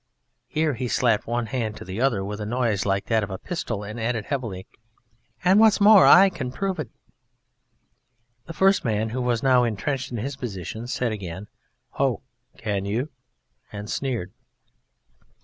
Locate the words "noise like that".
2.47-3.23